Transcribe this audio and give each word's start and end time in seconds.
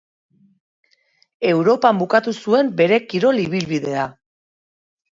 Europan 1.51 2.01
bukatu 2.05 2.35
zuen 2.47 2.75
bere 2.83 3.01
kirol-ibilbidea. 3.13 4.11